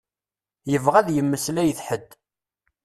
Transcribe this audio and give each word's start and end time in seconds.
Yebɣa 0.71 0.97
ad 0.99 1.09
yemmeslay 1.11 1.69
d 1.77 1.79
ḥed. 1.87 2.07